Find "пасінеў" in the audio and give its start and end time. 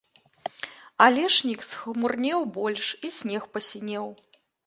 3.59-4.05